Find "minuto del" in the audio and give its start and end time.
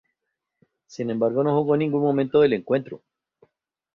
2.15-2.53